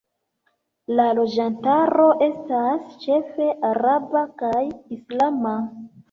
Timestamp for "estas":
2.27-2.95